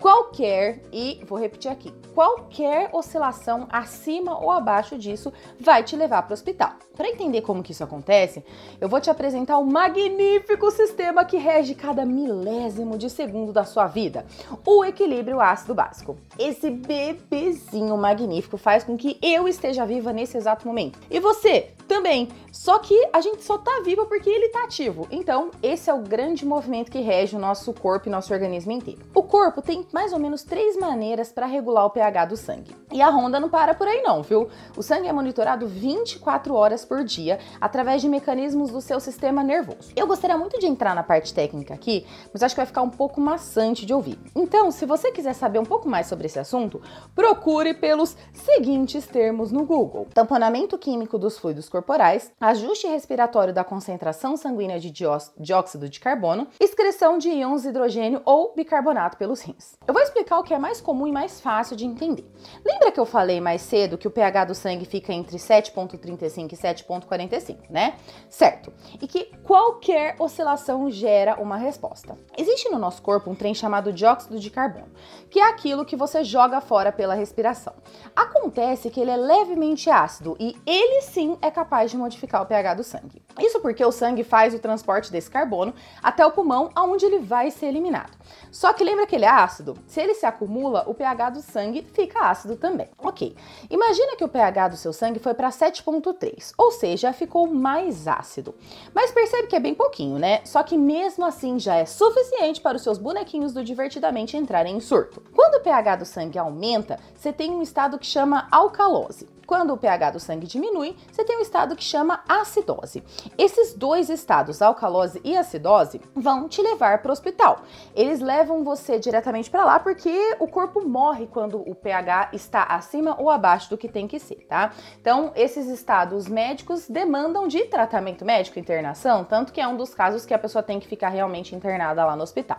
qualquer, 0.03 0.81
e 0.93 1.23
vou 1.29 1.39
repetir 1.39 1.71
aqui, 1.71 1.95
qualquer 2.13 2.91
oscilação 2.93 3.69
acima 3.71 4.37
ou 4.37 4.51
abaixo 4.51 4.99
disso 4.99 5.33
vai 5.61 5.85
te 5.85 5.95
levar 5.95 6.23
para 6.23 6.33
o 6.33 6.35
hospital. 6.35 6.73
Para 6.97 7.09
entender 7.09 7.41
como 7.43 7.63
que 7.63 7.71
isso 7.71 7.85
acontece, 7.85 8.45
eu 8.81 8.89
vou 8.89 9.01
te 9.01 9.09
apresentar 9.09 9.59
o 9.59 9.63
um 9.63 9.71
magnífico 9.71 10.73
sistema 10.73 11.25
que 11.25 11.37
rege 11.37 11.77
cada 11.77 12.05
milésimo 12.05 12.99
de 12.99 13.09
segundo 13.09 13.53
da 13.53 13.65
sua 13.65 13.87
vida, 13.87 14.27
o 14.67 14.85
equilíbrio 14.85 15.41
ácido 15.41 15.73
básico. 15.73 16.19
Esse 16.37 16.69
bebezinho 16.69 17.97
magnífico 17.97 18.57
faz 18.57 18.83
com 18.83 18.97
que 18.97 19.17
eu 19.23 19.47
esteja 19.47 19.87
viva 19.87 20.13
nesse 20.13 20.37
exato 20.37 20.67
momento. 20.67 20.99
E 21.09 21.21
você 21.21 21.71
também. 21.93 22.29
Só 22.51 22.79
que 22.79 23.09
a 23.13 23.21
gente 23.21 23.45
só 23.45 23.59
tá 23.59 23.83
viva 23.85 24.07
porque 24.07 24.29
ele 24.29 24.49
tá 24.49 24.65
ativo. 24.65 25.07
Então, 25.11 25.51
esse 25.63 25.91
é 25.91 25.95
o 25.95 26.01
grande 26.01 26.45
movimento 26.47 26.91
que 26.91 27.01
rege 27.01 27.37
o 27.37 27.39
nosso 27.39 27.73
corpo 27.73 28.09
e 28.09 28.11
nosso 28.11 28.33
organismo 28.33 28.73
inteiro. 28.73 29.01
O 29.15 29.23
corpo 29.23 29.61
tem 29.61 29.87
mais 29.93 30.13
ou 30.13 30.19
menos 30.19 30.43
três 30.43 30.77
maneiras 30.77 31.31
para 31.31 31.45
regular 31.45 31.85
o 31.85 31.91
pH 31.91 32.27
do 32.27 32.37
sangue. 32.37 32.75
E 32.91 33.03
a 33.03 33.11
ronda 33.11 33.39
não 33.39 33.49
para 33.49 33.75
por 33.75 33.87
aí 33.87 34.03
não, 34.03 34.23
viu? 34.23 34.49
O 34.77 34.83
sangue 34.83 35.09
é 35.09 35.13
monitorado 35.13 35.67
24 35.67 36.55
horas 36.55 36.85
por 36.85 37.05
dia 37.05 37.39
através 37.61 38.01
de 38.01 38.09
mecanismos 38.09 38.71
do 38.71 38.81
seu 38.81 38.99
sistema 38.99 39.43
nervoso. 39.43 39.93
Eu 39.95 40.07
gostaria 40.07 40.39
muito 40.39 40.59
de 40.59 40.67
entrar 40.67 40.95
na 40.95 41.03
parte 41.03 41.35
técnica 41.35 41.75
aqui, 41.75 42.07
mas 42.33 42.43
acho 42.43 42.55
que 42.55 42.61
vai 42.61 42.67
ficar 42.67 42.83
um 42.83 42.91
pouco 42.91 43.21
maçante 43.21 43.85
de 43.85 43.93
ouvir. 43.93 44.19
Então, 44.35 44.71
se 44.71 44.87
você 44.87 45.11
quiser 45.11 45.35
saber 45.35 45.59
um 45.59 45.65
pouco 45.65 45.89
mais 45.89 46.07
sobre 46.07 46.27
esse 46.27 46.39
assunto, 46.39 46.81
procure 47.15 47.75
pelos 47.75 48.17
seguintes 48.33 49.07
termos 49.07 49.53
no 49.53 49.65
Google: 49.65 50.07
tamponamento 50.15 50.79
químico 50.79 51.19
dos 51.19 51.39
fluidos 51.39 51.69
corporais 51.69 51.82
corporais, 51.83 52.33
ajuste 52.41 52.87
respiratório 52.87 53.53
da 53.53 53.65
concentração 53.65 54.37
sanguínea 54.37 54.79
de 54.79 54.91
dióxido 54.91 55.89
de 55.89 55.99
carbono, 55.99 56.47
excreção 56.61 57.19
de 57.19 57.29
íons 57.29 57.65
hidrogênio 57.65 58.23
ou 58.25 58.55
bicarbonato 58.55 59.17
pelos 59.17 59.43
rins. 59.43 59.73
Eu 59.87 59.93
vou 59.93 60.03
explicar 60.03 60.39
o 60.39 60.45
que 60.45 60.55
é 60.55 60.59
mais 60.59 60.81
comum 60.81 61.09
e 61.09 61.13
mais 61.13 61.41
fácil 61.41 61.75
de 61.75 61.85
entender. 61.85 62.25
Lembra 62.65 62.93
que 62.93 63.01
eu 63.01 63.05
falei 63.05 63.41
mais 63.41 63.63
cedo 63.63 63.99
que 63.99 64.07
o 64.07 64.11
pH 64.13 64.45
do 64.45 64.55
sangue 64.55 64.85
fica 64.85 65.13
entre 65.13 65.37
7,35 65.37 66.53
e 66.53 66.57
7,45, 66.57 67.59
né? 67.69 67.97
Certo. 68.29 68.73
E 69.01 69.09
que 69.09 69.25
qualquer 69.45 70.15
oscilação 70.21 70.89
gera 70.89 71.41
uma 71.43 71.57
resposta. 71.57 72.17
Existe 72.39 72.69
no 72.71 72.79
nosso 72.79 73.03
corpo 73.03 73.29
um 73.29 73.35
trem 73.35 73.55
chamado 73.55 73.93
dióxido 73.93 74.39
de 74.39 74.51
carbono, 74.51 74.93
que 75.29 75.41
é 75.41 75.49
aquilo 75.49 75.85
que 75.85 75.97
você 75.97 76.23
joga 76.23 76.61
fora 76.61 76.93
pela 76.93 77.15
respiração. 77.15 77.75
Acontece 78.15 78.89
que 78.89 79.01
ele 79.01 79.11
é 79.11 79.17
levemente 79.17 79.91
ácido 79.91 80.37
e 80.39 80.57
ele 80.65 81.03
sim 81.03 81.37
é 81.43 81.51
capaz 81.73 81.91
de 81.91 81.97
modificar 81.97 82.43
o 82.43 82.47
pH 82.47 82.75
do 82.75 82.85
sangue. 82.85 83.23
Isso 83.41 83.59
porque 83.61 83.83
o 83.83 83.91
sangue 83.91 84.23
faz 84.23 84.53
o 84.53 84.59
transporte 84.59 85.11
desse 85.11 85.31
carbono 85.31 85.73
até 86.03 86.25
o 86.25 86.31
pulmão, 86.31 86.69
aonde 86.75 87.07
ele 87.07 87.19
vai 87.19 87.51
ser 87.51 87.65
eliminado. 87.67 88.11
Só 88.51 88.75
que 88.75 88.85
lembra 88.85 89.07
que 89.07 89.17
ele 89.17 89.25
é 89.25 89.31
ácido? 89.31 89.75
Se 89.87 89.99
ele 89.99 90.13
se 90.13 90.27
acumula, 90.27 90.85
o 90.87 90.93
pH 90.93 91.31
do 91.31 91.41
sangue 91.41 91.83
fica 91.95 92.29
ácido 92.29 92.57
também. 92.57 92.91
Ok. 92.99 93.35
Imagina 93.71 94.17
que 94.17 94.25
o 94.25 94.29
pH 94.29 94.69
do 94.69 94.77
seu 94.77 94.93
sangue 94.93 95.19
foi 95.19 95.33
para 95.33 95.49
7,3, 95.49 96.53
ou 96.59 96.71
seja, 96.71 97.11
ficou 97.15 97.47
mais 97.47 98.07
ácido. 98.07 98.55
Mas 98.95 99.11
percebe 99.11 99.47
que 99.47 99.57
é 99.57 99.61
bem 99.61 99.75
pouquinho, 99.75 100.19
né? 100.19 100.43
Só 100.45 100.63
que 100.63 100.77
mesmo 100.77 101.25
assim 101.25 101.59
já 101.59 101.77
é 101.77 101.87
suficiente 101.87 102.61
para 102.61 102.77
os 102.77 102.83
seus 102.83 102.99
bonequinhos 102.99 103.55
do 103.55 103.65
Divertidamente 103.65 104.37
entrarem 104.37 104.77
em 104.77 104.81
surto. 104.81 105.23
Quando 105.35 105.55
o 105.55 105.63
pH 105.63 105.97
do 105.97 106.05
sangue 106.05 106.39
aumenta, 106.39 106.99
você 107.17 107.33
tem 107.33 107.51
um 107.51 107.63
estado 107.63 107.99
que 107.99 108.07
chama 108.07 108.47
alcalose. 108.51 109.32
Quando 109.47 109.73
o 109.73 109.77
pH 109.77 110.11
do 110.11 110.21
sangue 110.21 110.47
diminui, 110.47 110.97
você 111.11 111.25
tem 111.25 111.39
um 111.39 111.41
estado 111.41 111.77
que 111.77 111.83
chama 111.83 112.23
acidose. 112.29 113.03
Esses 113.37 113.75
dois 113.75 114.09
estados, 114.09 114.63
alcalose 114.63 115.21
e 115.25 115.37
acidose, 115.37 116.01
vão 116.15 116.49
te 116.49 116.63
levar 116.63 117.03
para 117.03 117.11
o 117.11 117.13
hospital. 117.13 117.61
Eles 117.95 118.21
levam 118.21 118.65
você 118.65 118.99
diretamente 118.99 119.51
para 119.51 119.65
lá 119.65 119.79
porque 119.79 120.37
o 120.39 120.47
corpo 120.47 120.81
morre 120.81 121.27
quando 121.27 121.61
o 121.69 121.75
pH 121.75 122.31
está 122.33 122.63
acima 122.65 123.17
ou 123.19 123.31
abaixo 123.31 123.71
do 123.71 123.79
que 123.79 123.89
tem 123.89 124.07
que 124.07 124.19
ser, 124.19 124.47
tá? 124.49 124.73
Então, 125.01 125.33
esses 125.35 125.67
estados 125.69 126.29
médicos 126.29 126.89
demandam 126.89 127.49
de 127.49 127.65
tratamento 127.65 128.25
médico, 128.25 128.59
internação, 128.59 129.25
tanto 129.25 129.53
que 129.53 129.61
é 129.61 129.67
um 129.67 129.77
dos 129.77 129.95
casos 129.95 130.25
que 130.25 130.35
a 130.35 130.39
pessoa 130.39 130.63
tem 130.63 130.79
que 130.79 130.87
ficar 130.87 131.09
realmente 131.09 131.55
internada 131.55 132.05
lá 132.05 132.17
no 132.17 132.23
hospital. 132.23 132.59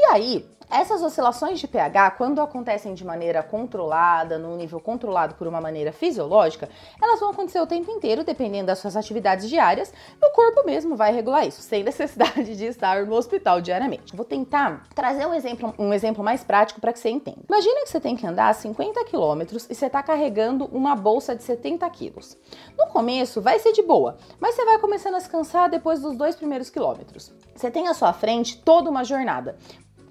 E 0.00 0.04
aí, 0.04 0.48
essas 0.70 1.02
oscilações 1.02 1.58
de 1.58 1.66
pH, 1.66 2.12
quando 2.12 2.40
acontecem 2.40 2.94
de 2.94 3.04
maneira 3.04 3.42
controlada, 3.42 4.38
num 4.38 4.54
nível 4.54 4.78
controlado 4.78 5.34
por 5.34 5.48
uma 5.48 5.60
maneira 5.60 5.90
fisiológica, 5.90 6.68
elas 7.02 7.18
vão 7.18 7.30
acontecer 7.30 7.58
o 7.58 7.66
tempo 7.66 7.90
inteiro, 7.90 8.22
dependendo 8.22 8.66
das 8.66 8.78
suas 8.78 8.96
atividades 8.96 9.48
diárias, 9.48 9.92
e 10.22 10.24
o 10.24 10.30
corpo 10.30 10.64
mesmo 10.64 10.94
vai 10.94 11.12
regular 11.12 11.44
isso, 11.44 11.62
sem 11.62 11.82
necessidade 11.84 12.56
de 12.56 12.64
estar 12.66 13.04
no 13.06 13.16
hospital 13.16 13.60
diariamente. 13.60 14.14
Vou 14.14 14.24
tentar 14.24 14.86
trazer 14.94 15.26
um 15.26 15.34
exemplo, 15.34 15.74
um 15.76 15.92
exemplo 15.92 16.22
mais 16.22 16.44
prático 16.44 16.80
para 16.80 16.92
que 16.92 17.00
você 17.00 17.08
entenda. 17.08 17.40
Imagina 17.48 17.80
que 17.80 17.88
você 17.88 17.98
tem 17.98 18.14
que 18.14 18.24
andar 18.24 18.54
50 18.54 19.04
quilômetros 19.06 19.66
e 19.68 19.74
você 19.74 19.86
está 19.86 20.00
carregando 20.00 20.66
uma 20.66 20.94
bolsa 20.94 21.34
de 21.34 21.42
70 21.42 21.90
quilos. 21.90 22.38
No 22.78 22.86
começo 22.86 23.42
vai 23.42 23.58
ser 23.58 23.72
de 23.72 23.82
boa, 23.82 24.16
mas 24.38 24.54
você 24.54 24.64
vai 24.64 24.78
começando 24.78 25.16
a 25.16 25.20
se 25.20 25.28
cansar 25.28 25.68
depois 25.68 26.00
dos 26.00 26.16
dois 26.16 26.36
primeiros 26.36 26.70
quilômetros. 26.70 27.32
Você 27.52 27.68
tem 27.68 27.88
à 27.88 27.94
sua 27.94 28.12
frente 28.12 28.58
toda 28.58 28.88
uma 28.88 29.02
jornada 29.02 29.58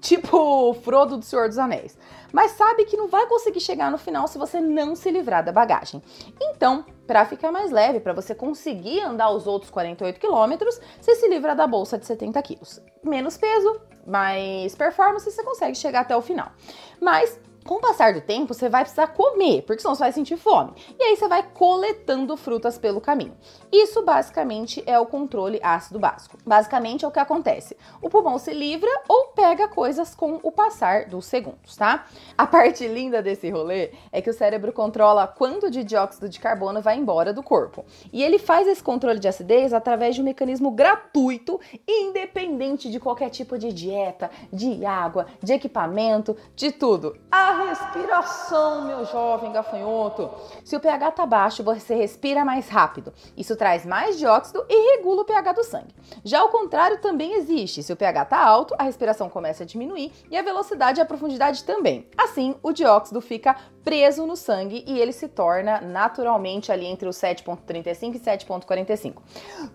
tipo 0.00 0.74
Frodo 0.82 1.16
do 1.16 1.24
Senhor 1.24 1.48
dos 1.48 1.58
Anéis. 1.58 1.96
Mas 2.32 2.52
sabe 2.52 2.84
que 2.84 2.96
não 2.96 3.08
vai 3.08 3.26
conseguir 3.26 3.60
chegar 3.60 3.90
no 3.90 3.98
final 3.98 4.28
se 4.28 4.38
você 4.38 4.60
não 4.60 4.94
se 4.94 5.10
livrar 5.10 5.44
da 5.44 5.52
bagagem. 5.52 6.02
Então, 6.40 6.84
para 7.06 7.24
ficar 7.24 7.50
mais 7.50 7.70
leve, 7.70 8.00
para 8.00 8.12
você 8.12 8.34
conseguir 8.34 9.00
andar 9.00 9.30
os 9.30 9.46
outros 9.46 9.70
48 9.70 10.20
quilômetros, 10.20 10.78
você 11.00 11.14
se 11.14 11.28
livra 11.28 11.54
da 11.54 11.66
bolsa 11.66 11.96
de 11.96 12.04
70 12.04 12.40
quilos. 12.42 12.82
Menos 13.02 13.36
peso, 13.36 13.80
mais 14.06 14.74
performance, 14.74 15.30
você 15.30 15.42
consegue 15.42 15.76
chegar 15.76 16.00
até 16.00 16.16
o 16.16 16.20
final. 16.20 16.52
Mas 17.00 17.40
com 17.68 17.74
o 17.74 17.80
passar 17.80 18.14
do 18.14 18.22
tempo, 18.22 18.54
você 18.54 18.66
vai 18.66 18.80
precisar 18.80 19.08
comer, 19.08 19.60
porque 19.60 19.82
senão 19.82 19.94
você 19.94 20.04
vai 20.04 20.10
sentir 20.10 20.38
fome. 20.38 20.72
E 20.98 21.02
aí 21.02 21.14
você 21.14 21.28
vai 21.28 21.42
coletando 21.42 22.34
frutas 22.34 22.78
pelo 22.78 22.98
caminho. 22.98 23.36
Isso 23.70 24.02
basicamente 24.02 24.82
é 24.86 24.98
o 24.98 25.04
controle 25.04 25.60
ácido 25.62 25.98
básico. 25.98 26.38
Basicamente 26.46 27.04
é 27.04 27.08
o 27.08 27.10
que 27.10 27.18
acontece. 27.18 27.76
O 28.00 28.08
pulmão 28.08 28.38
se 28.38 28.54
livra 28.54 28.88
ou 29.06 29.26
pega 29.34 29.68
coisas 29.68 30.14
com 30.14 30.40
o 30.42 30.50
passar 30.50 31.10
dos 31.10 31.26
segundos, 31.26 31.76
tá? 31.76 32.06
A 32.38 32.46
parte 32.46 32.88
linda 32.88 33.20
desse 33.20 33.50
rolê 33.50 33.90
é 34.10 34.22
que 34.22 34.30
o 34.30 34.32
cérebro 34.32 34.72
controla 34.72 35.26
quanto 35.26 35.70
de 35.70 35.84
dióxido 35.84 36.26
de 36.26 36.40
carbono 36.40 36.80
vai 36.80 36.96
embora 36.96 37.34
do 37.34 37.42
corpo. 37.42 37.84
E 38.10 38.22
ele 38.22 38.38
faz 38.38 38.66
esse 38.66 38.82
controle 38.82 39.18
de 39.18 39.28
acidez 39.28 39.74
através 39.74 40.14
de 40.14 40.22
um 40.22 40.24
mecanismo 40.24 40.70
gratuito, 40.70 41.60
independente 41.86 42.90
de 42.90 42.98
qualquer 42.98 43.28
tipo 43.28 43.58
de 43.58 43.70
dieta, 43.74 44.30
de 44.50 44.86
água, 44.86 45.26
de 45.42 45.52
equipamento, 45.52 46.34
de 46.56 46.72
tudo. 46.72 47.14
A 47.30 47.57
respiração, 47.64 48.86
meu 48.86 49.04
jovem 49.04 49.52
gafanhoto. 49.52 50.30
Se 50.64 50.76
o 50.76 50.80
pH 50.80 51.12
tá 51.12 51.26
baixo, 51.26 51.62
você 51.62 51.94
respira 51.94 52.44
mais 52.44 52.68
rápido. 52.68 53.12
Isso 53.36 53.56
traz 53.56 53.84
mais 53.84 54.18
dióxido 54.18 54.64
e 54.68 54.96
regula 54.96 55.22
o 55.22 55.24
pH 55.24 55.52
do 55.52 55.64
sangue. 55.64 55.94
Já 56.24 56.44
o 56.44 56.50
contrário 56.50 57.00
também 57.00 57.34
existe. 57.34 57.82
Se 57.82 57.92
o 57.92 57.96
pH 57.96 58.24
tá 58.26 58.44
alto, 58.44 58.74
a 58.78 58.84
respiração 58.84 59.28
começa 59.28 59.62
a 59.62 59.66
diminuir 59.66 60.12
e 60.30 60.36
a 60.36 60.42
velocidade 60.42 61.00
e 61.00 61.02
a 61.02 61.06
profundidade 61.06 61.64
também. 61.64 62.08
Assim, 62.16 62.54
o 62.62 62.72
dióxido 62.72 63.20
fica 63.20 63.56
preso 63.84 64.26
no 64.26 64.36
sangue 64.36 64.84
e 64.86 65.00
ele 65.00 65.12
se 65.12 65.28
torna 65.28 65.80
naturalmente 65.80 66.70
ali 66.70 66.84
entre 66.84 67.08
os 67.08 67.16
7.35 67.16 68.14
e 68.14 68.20
7.45. 68.20 69.14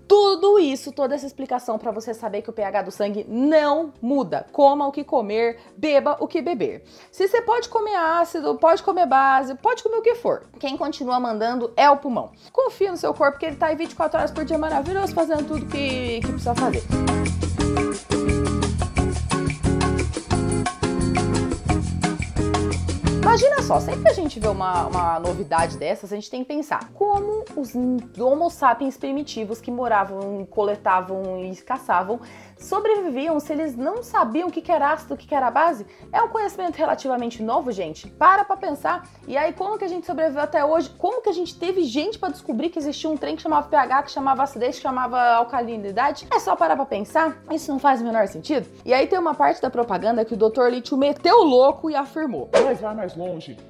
Tudo 0.08 0.60
isso, 0.60 0.92
toda 0.92 1.16
essa 1.16 1.26
explicação 1.26 1.80
para 1.80 1.92
você 1.92 2.14
saber 2.14 2.44
que 2.44 2.50
o 2.50 2.54
pH 2.54 2.84
do 2.84 2.92
sangue 2.92 3.26
não 3.28 3.92
muda. 4.00 4.46
Coma 4.52 4.88
o 4.88 4.92
que 4.92 5.04
comer, 5.04 5.60
beba 5.76 6.18
o 6.20 6.28
que 6.28 6.42
beber. 6.42 6.84
Se 7.12 7.28
você 7.28 7.42
pode 7.42 7.70
comer 7.74 7.96
ácido, 7.96 8.56
pode 8.56 8.84
comer 8.84 9.08
base, 9.08 9.56
pode 9.56 9.82
comer 9.82 9.98
o 9.98 10.02
que 10.04 10.14
for. 10.14 10.44
Quem 10.60 10.78
continua 10.78 11.20
mandando 11.20 11.74
é 11.76 11.90
o 11.90 11.98
pulmão. 11.98 12.32
Confia 12.52 12.92
no 12.92 12.98
seu 12.98 13.14
corpo 13.16 13.40
que 13.40 13.48
ele 13.48 13.56
tá 13.56 13.68
aí 13.68 13.76
24 13.76 14.20
horas 14.20 14.32
por 14.32 14.46
dia 14.46 14.60
maravilhoso 14.60 15.12
fazendo 15.14 15.48
tudo 15.48 15.66
que, 15.66 16.22
que 16.22 16.28
precisa 16.28 16.54
fazer. 16.54 16.84
Imagina 23.34 23.64
só, 23.64 23.80
sempre 23.80 24.04
que 24.04 24.10
a 24.10 24.14
gente 24.14 24.40
vê 24.40 24.48
uma, 24.48 24.86
uma 24.86 25.20
novidade 25.20 25.76
dessas, 25.76 26.14
a 26.14 26.16
gente 26.16 26.30
tem 26.30 26.44
que 26.44 26.54
pensar 26.54 26.92
como 26.94 27.44
os 27.58 27.74
Homo 28.16 28.48
sapiens 28.52 28.96
primitivos 28.96 29.60
que 29.60 29.72
moravam, 29.72 30.46
coletavam 30.46 31.44
e 31.44 31.56
caçavam 31.56 32.20
sobreviviam 32.64 33.40
se 33.40 33.52
eles 33.52 33.76
não 33.76 34.02
sabiam 34.02 34.48
o 34.48 34.52
que 34.52 34.72
era 34.72 34.92
ácido, 34.92 35.14
o 35.14 35.18
que 35.18 35.34
era 35.34 35.52
base? 35.52 35.86
É 36.12 36.22
um 36.22 36.30
conhecimento 36.30 36.76
relativamente 36.76 37.44
novo, 37.44 37.72
gente. 37.72 38.10
Para 38.10 38.46
pra 38.46 38.56
pensar. 38.56 39.08
E 39.28 39.38
aí, 39.38 39.54
como 39.54 39.78
que 39.78 39.86
a 39.86 39.88
gente 39.88 40.06
sobreviveu 40.06 40.42
até 40.42 40.64
hoje? 40.64 40.90
Como 40.98 41.22
que 41.22 41.30
a 41.30 41.34
gente 41.34 41.58
teve 41.58 41.84
gente 41.84 42.18
para 42.18 42.30
descobrir 42.30 42.70
que 42.70 42.80
existia 42.80 43.10
um 43.10 43.18
trem 43.18 43.36
que 43.36 43.42
chamava 43.42 43.68
pH, 43.68 44.04
que 44.04 44.12
chamava 44.12 44.44
acidez, 44.44 44.78
que 44.78 44.82
chamava 44.82 45.20
alcalinidade? 45.36 46.28
É 46.34 46.40
só 46.40 46.56
parar 46.56 46.76
pra 46.76 46.86
pensar? 46.86 47.38
Isso 47.52 47.72
não 47.72 47.80
faz 47.80 48.02
o 48.02 48.04
menor 48.04 48.28
sentido? 48.28 48.68
E 48.86 48.94
aí 48.94 49.08
tem 49.08 49.20
uma 49.20 49.36
parte 49.36 49.62
da 49.62 49.70
propaganda 49.70 50.24
que 50.24 50.34
o 50.34 50.38
Dr. 50.38 50.68
Lítio 50.70 50.98
meteu 50.98 51.44
louco 51.44 51.90
e 51.90 51.96
afirmou. 51.96 52.50
Mas 52.64 52.80
vai 52.80 52.96
mais 52.96 53.16
longe. 53.16 53.23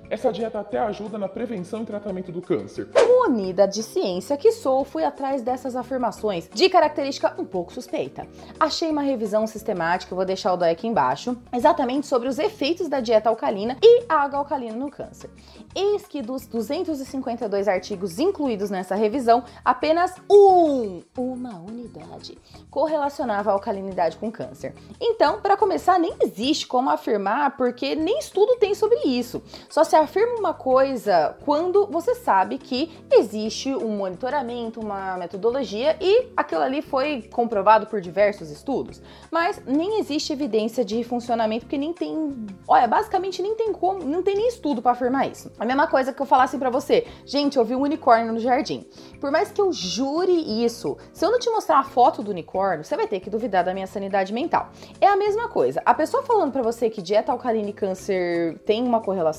Essa 0.10 0.32
dieta 0.32 0.60
até 0.60 0.80
ajuda 0.80 1.18
na 1.18 1.28
prevenção 1.28 1.84
e 1.84 1.86
tratamento 1.86 2.32
do 2.32 2.42
câncer. 2.42 2.88
Unida 3.26 3.68
de 3.68 3.84
ciência 3.84 4.36
que 4.36 4.52
sou, 4.52 4.84
fui 4.84 5.04
atrás 5.04 5.42
dessas 5.42 5.76
afirmações 5.76 6.50
de 6.54 6.70
característica 6.70 7.34
um 7.38 7.46
pouco 7.46 7.72
suspeita. 7.72 8.28
Achei 8.60 8.90
uma 8.90 9.02
revisão 9.02 9.46
sistemática, 9.46 10.16
vou 10.16 10.26
deixar 10.26 10.54
o 10.54 10.58
dói 10.58 10.72
aqui 10.72 10.88
embaixo, 10.88 11.38
exatamente 11.54 12.08
sobre 12.08 12.28
os 12.28 12.40
efeitos 12.40 12.90
da 12.90 13.00
dieta 13.00 13.30
alcalina 13.30 13.78
e 13.82 14.04
água 14.10 14.40
alcalina 14.40 14.76
no 14.76 14.90
câncer. 14.90 15.30
Eis 15.76 16.06
que 16.08 16.22
dos 16.22 16.46
252 16.48 17.68
artigos 17.68 18.20
incluídos 18.20 18.70
nessa 18.70 18.96
revisão, 18.96 19.44
apenas 19.64 20.14
um, 20.30 21.02
uma 21.18 21.60
unidade, 21.60 22.38
correlacionava 22.70 23.52
a 23.52 23.54
alcalinidade 23.54 24.18
com 24.18 24.32
câncer. 24.32 24.74
Então, 25.00 25.42
para 25.42 25.58
começar, 25.58 26.00
nem 26.00 26.14
existe 26.22 26.68
como 26.68 26.90
afirmar, 26.90 27.56
porque 27.58 27.96
nem 27.96 28.20
estudo 28.20 28.56
tem 28.58 28.74
sobre 28.74 29.00
isso. 29.06 29.43
Só 29.70 29.84
se 29.84 29.96
afirma 29.96 30.40
uma 30.40 30.54
coisa 30.54 31.36
quando 31.46 31.88
você 31.88 32.16
sabe 32.16 32.58
que 32.58 32.92
existe 33.12 33.74
um 33.74 33.98
monitoramento, 33.98 34.80
uma 34.80 35.18
metodologia 35.18 35.98
e 36.00 36.30
aquilo 36.36 36.62
ali 36.62 36.82
foi 36.82 37.24
comprovado 37.32 37.88
por 37.88 38.02
diversos 38.02 38.50
estudos 38.50 39.02
mas 39.32 39.62
nem 39.66 40.00
existe 40.00 40.32
evidência 40.32 40.86
de 40.86 41.04
funcionamento 41.04 41.66
porque 41.66 41.78
nem 41.78 41.92
tem, 41.92 42.46
olha, 42.68 42.88
basicamente 42.88 43.42
nem 43.42 43.56
tem 43.56 43.74
como, 43.74 44.04
não 44.04 44.22
tem 44.22 44.36
nem 44.36 44.48
estudo 44.48 44.82
para 44.82 44.92
afirmar 44.92 45.28
isso. 45.30 45.52
A 45.60 45.66
mesma 45.66 45.88
coisa 45.88 46.14
que 46.14 46.22
eu 46.22 46.26
falasse 46.26 46.58
para 46.58 46.70
você, 46.70 47.08
gente, 47.26 47.58
eu 47.58 47.66
vi 47.66 47.76
um 47.76 47.82
unicórnio 47.82 48.32
no 48.32 48.40
jardim. 48.40 48.86
Por 49.20 49.32
mais 49.32 49.52
que 49.52 49.60
eu 49.60 49.72
jure 49.72 50.32
isso, 50.64 50.98
se 51.12 51.26
eu 51.26 51.32
não 51.32 51.40
te 51.40 51.50
mostrar 51.50 51.80
a 51.80 51.84
foto 51.84 52.22
do 52.22 52.32
unicórnio, 52.32 52.84
você 52.84 52.96
vai 52.96 53.08
ter 53.08 53.20
que 53.20 53.30
duvidar 53.30 53.64
da 53.64 53.74
minha 53.74 53.88
sanidade 53.88 54.32
mental. 54.32 54.70
É 55.02 55.08
a 55.08 55.16
mesma 55.16 55.48
coisa. 55.48 55.82
A 55.86 55.94
pessoa 55.94 56.22
falando 56.22 56.52
para 56.52 56.62
você 56.62 56.90
que 56.90 57.02
dieta 57.02 57.32
alcalina 57.32 57.70
e 57.70 57.74
câncer 57.74 58.60
tem 58.60 58.84
uma 58.84 59.02
correlação 59.02 59.33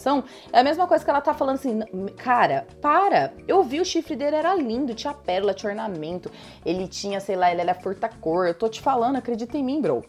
é 0.52 0.60
a 0.60 0.64
mesma 0.64 0.86
coisa 0.86 1.04
que 1.04 1.10
ela 1.10 1.20
tá 1.20 1.32
falando 1.32 1.56
assim, 1.56 1.80
cara, 2.16 2.66
para. 2.80 3.32
Eu 3.46 3.62
vi 3.62 3.80
o 3.80 3.84
chifre 3.84 4.16
dele 4.16 4.36
era 4.36 4.54
lindo, 4.54 4.94
tinha 4.94 5.14
pérola, 5.14 5.54
tinha 5.54 5.70
ornamento, 5.70 6.30
ele 6.64 6.86
tinha, 6.86 7.20
sei 7.20 7.36
lá, 7.36 7.50
ele 7.50 7.60
era 7.60 7.74
furta-cor. 7.74 8.46
Eu 8.46 8.54
tô 8.54 8.68
te 8.68 8.80
falando, 8.80 9.16
acredita 9.16 9.56
em 9.56 9.64
mim, 9.64 9.80
bro. 9.80 10.04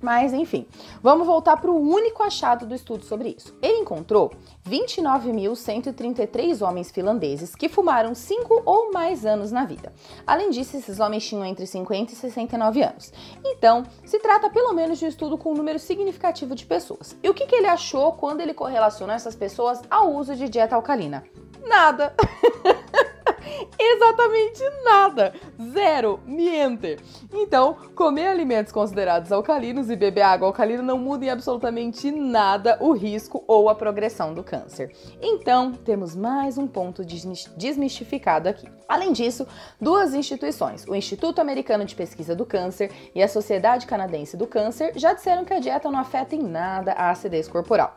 Mas 0.00 0.32
enfim, 0.32 0.66
vamos 1.02 1.26
voltar 1.26 1.56
para 1.56 1.70
o 1.70 1.80
único 1.80 2.22
achado 2.22 2.66
do 2.66 2.74
estudo 2.74 3.04
sobre 3.04 3.34
isso. 3.36 3.56
Ele 3.60 3.78
encontrou 3.78 4.32
29.133 4.68 6.66
homens 6.66 6.90
finlandeses 6.90 7.54
que 7.54 7.68
fumaram 7.68 8.14
5 8.14 8.62
ou 8.64 8.92
mais 8.92 9.26
anos 9.26 9.50
na 9.50 9.64
vida. 9.64 9.92
Além 10.26 10.50
disso, 10.50 10.76
esses 10.76 11.00
homens 11.00 11.26
tinham 11.26 11.44
entre 11.44 11.66
50 11.66 12.12
e 12.12 12.16
69 12.16 12.82
anos. 12.82 13.12
Então, 13.44 13.84
se 14.04 14.18
trata 14.18 14.50
pelo 14.50 14.72
menos 14.72 14.98
de 14.98 15.04
um 15.04 15.08
estudo 15.08 15.36
com 15.36 15.52
um 15.52 15.56
número 15.56 15.78
significativo 15.78 16.54
de 16.54 16.64
pessoas. 16.64 17.16
E 17.22 17.28
o 17.28 17.34
que, 17.34 17.46
que 17.46 17.56
ele 17.56 17.66
achou 17.66 18.12
quando 18.12 18.40
ele 18.40 18.54
correlacionou 18.54 19.14
essas 19.14 19.34
pessoas 19.34 19.82
ao 19.90 20.14
uso 20.14 20.34
de 20.34 20.48
dieta 20.48 20.76
alcalina? 20.76 21.24
Nada! 21.66 22.14
Exatamente 23.78 24.62
nada. 24.84 25.34
Zero. 25.72 26.20
Niente. 26.26 26.96
Então, 27.32 27.76
comer 27.94 28.26
alimentos 28.26 28.72
considerados 28.72 29.32
alcalinos 29.32 29.90
e 29.90 29.96
beber 29.96 30.22
água 30.22 30.48
alcalina 30.48 30.82
não 30.82 30.98
muda 30.98 31.24
em 31.24 31.30
absolutamente 31.30 32.10
nada 32.10 32.78
o 32.80 32.92
risco 32.92 33.44
ou 33.46 33.68
a 33.68 33.74
progressão 33.74 34.34
do 34.34 34.42
câncer. 34.42 34.94
Então, 35.20 35.72
temos 35.72 36.14
mais 36.14 36.58
um 36.58 36.66
ponto 36.66 37.02
desmistificado 37.04 38.48
aqui. 38.48 38.68
Além 38.88 39.12
disso, 39.12 39.46
duas 39.80 40.14
instituições, 40.14 40.86
o 40.86 40.94
Instituto 40.94 41.40
Americano 41.40 41.84
de 41.84 41.94
Pesquisa 41.94 42.34
do 42.34 42.46
Câncer 42.46 42.90
e 43.14 43.22
a 43.22 43.28
Sociedade 43.28 43.86
Canadense 43.86 44.36
do 44.36 44.46
Câncer, 44.46 44.92
já 44.96 45.12
disseram 45.12 45.44
que 45.44 45.52
a 45.52 45.60
dieta 45.60 45.90
não 45.90 45.98
afeta 45.98 46.34
em 46.34 46.42
nada 46.42 46.92
a 46.92 47.10
acidez 47.10 47.46
corporal. 47.48 47.96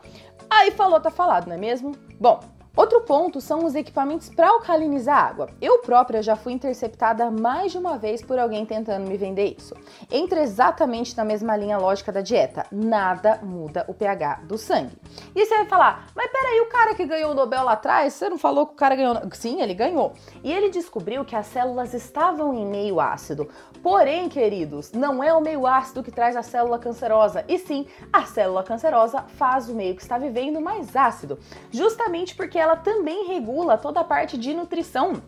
Aí 0.50 0.70
falou, 0.70 1.00
tá 1.00 1.10
falado, 1.10 1.46
não 1.46 1.54
é 1.54 1.58
mesmo? 1.58 1.92
Bom, 2.20 2.40
Outro 2.74 3.02
ponto 3.02 3.38
são 3.38 3.66
os 3.66 3.74
equipamentos 3.74 4.30
para 4.30 4.48
alcalinizar 4.48 5.18
água. 5.18 5.50
Eu 5.60 5.80
própria 5.80 6.22
já 6.22 6.34
fui 6.34 6.54
interceptada 6.54 7.30
mais 7.30 7.70
de 7.70 7.76
uma 7.76 7.98
vez 7.98 8.22
por 8.22 8.38
alguém 8.38 8.64
tentando 8.64 9.06
me 9.06 9.18
vender 9.18 9.54
isso. 9.58 9.74
Entra 10.10 10.40
exatamente 10.40 11.14
na 11.14 11.22
mesma 11.22 11.54
linha 11.54 11.76
lógica 11.76 12.10
da 12.10 12.22
dieta. 12.22 12.64
Nada 12.72 13.40
muda 13.42 13.84
o 13.88 13.92
pH 13.92 14.40
do 14.44 14.56
sangue. 14.56 14.96
E 15.36 15.44
você 15.44 15.54
vai 15.54 15.66
falar, 15.66 16.06
mas 16.16 16.32
peraí, 16.32 16.60
o 16.60 16.70
cara 16.70 16.94
que 16.94 17.04
ganhou 17.04 17.32
o 17.32 17.34
Nobel 17.34 17.62
lá 17.62 17.72
atrás, 17.72 18.14
você 18.14 18.30
não 18.30 18.38
falou 18.38 18.66
que 18.66 18.72
o 18.72 18.76
cara 18.76 18.96
ganhou? 18.96 19.20
Sim, 19.32 19.60
ele 19.60 19.74
ganhou. 19.74 20.14
E 20.42 20.50
ele 20.50 20.70
descobriu 20.70 21.26
que 21.26 21.36
as 21.36 21.48
células 21.48 21.92
estavam 21.92 22.54
em 22.54 22.64
meio 22.64 23.00
ácido. 23.00 23.50
Porém, 23.82 24.30
queridos, 24.30 24.92
não 24.92 25.22
é 25.22 25.34
o 25.34 25.40
meio 25.40 25.66
ácido 25.66 26.02
que 26.02 26.10
traz 26.10 26.36
a 26.36 26.42
célula 26.42 26.78
cancerosa, 26.78 27.44
e 27.48 27.58
sim 27.58 27.86
a 28.12 28.22
célula 28.22 28.62
cancerosa 28.62 29.24
faz 29.36 29.68
o 29.68 29.74
meio 29.74 29.96
que 29.96 30.02
está 30.02 30.16
vivendo 30.16 30.60
mais 30.60 30.94
ácido, 30.94 31.38
justamente 31.70 32.34
porque 32.36 32.61
ela 32.62 32.76
também 32.76 33.26
regula 33.26 33.76
toda 33.76 34.00
a 34.00 34.04
parte 34.04 34.38
de 34.38 34.54
nutrição 34.54 35.22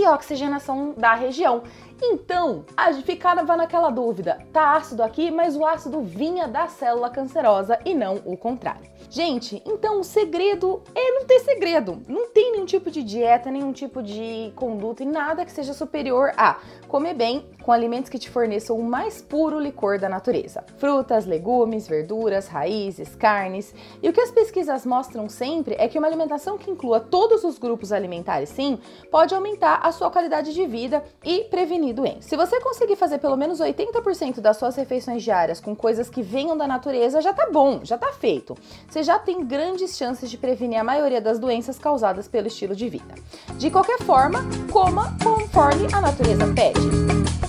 e 0.00 0.06
oxigenação 0.08 0.94
da 0.96 1.14
região. 1.14 1.62
Então, 2.02 2.64
ficava 3.04 3.56
naquela 3.56 3.90
dúvida: 3.90 4.38
tá 4.52 4.76
ácido 4.76 5.02
aqui, 5.02 5.30
mas 5.30 5.56
o 5.56 5.64
ácido 5.64 6.00
vinha 6.02 6.48
da 6.48 6.66
célula 6.68 7.10
cancerosa 7.10 7.78
e 7.84 7.94
não 7.94 8.20
o 8.24 8.36
contrário. 8.36 8.94
Gente, 9.10 9.62
então 9.64 10.00
o 10.00 10.04
segredo 10.04 10.82
é 10.94 11.12
não 11.12 11.24
ter 11.24 11.40
segredo. 11.40 12.02
Não 12.08 12.30
tem 12.30 12.52
nenhum 12.52 12.64
tipo 12.64 12.90
de 12.90 13.02
dieta, 13.02 13.50
nenhum 13.50 13.72
tipo 13.72 14.02
de 14.02 14.52
conduta 14.56 15.02
e 15.02 15.06
nada 15.06 15.44
que 15.44 15.52
seja 15.52 15.72
superior 15.72 16.32
a 16.36 16.58
comer 16.88 17.14
bem 17.14 17.46
com 17.62 17.70
alimentos 17.70 18.10
que 18.10 18.18
te 18.18 18.28
forneçam 18.28 18.76
o 18.76 18.82
mais 18.82 19.22
puro 19.22 19.60
licor 19.60 19.98
da 19.98 20.08
natureza. 20.08 20.64
Frutas, 20.78 21.26
legumes, 21.26 21.86
verduras, 21.86 22.48
raízes, 22.48 23.14
carnes. 23.14 23.74
E 24.02 24.08
o 24.08 24.12
que 24.12 24.20
as 24.20 24.30
pesquisas 24.30 24.84
mostram 24.84 25.28
sempre 25.28 25.76
é 25.78 25.86
que 25.86 25.98
uma 25.98 26.08
alimentação 26.08 26.58
que 26.58 26.70
inclua 26.70 26.98
todos 26.98 27.44
os 27.44 27.58
grupos 27.58 27.92
alimentares, 27.92 28.48
sim, 28.48 28.78
pode 29.10 29.34
aumentar 29.34 29.80
a 29.84 29.92
sua 29.92 30.10
qualidade 30.10 30.54
de 30.54 30.66
vida 30.66 31.04
e 31.22 31.44
prevenir 31.44 31.94
doenças. 31.94 32.24
Se 32.24 32.36
você 32.38 32.58
conseguir 32.58 32.96
fazer 32.96 33.18
pelo 33.18 33.36
menos 33.36 33.60
80% 33.60 34.40
das 34.40 34.56
suas 34.56 34.74
refeições 34.76 35.22
diárias 35.22 35.60
com 35.60 35.76
coisas 35.76 36.08
que 36.08 36.22
venham 36.22 36.56
da 36.56 36.66
natureza, 36.66 37.20
já 37.20 37.34
tá 37.34 37.50
bom, 37.52 37.80
já 37.82 37.98
tá 37.98 38.10
feito. 38.14 38.56
Você 38.88 39.02
já 39.02 39.18
tem 39.18 39.44
grandes 39.44 39.94
chances 39.94 40.30
de 40.30 40.38
prevenir 40.38 40.80
a 40.80 40.84
maioria 40.84 41.20
das 41.20 41.38
doenças 41.38 41.78
causadas 41.78 42.26
pelo 42.26 42.46
estilo 42.46 42.74
de 42.74 42.88
vida. 42.88 43.14
De 43.58 43.70
qualquer 43.70 43.98
forma, 43.98 44.40
coma 44.72 45.14
conforme 45.22 45.86
a 45.92 46.00
natureza 46.00 46.46
pede. 46.54 47.43